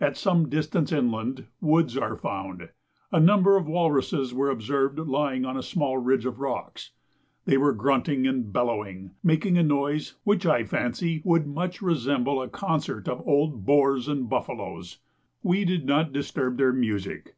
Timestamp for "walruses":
3.66-4.32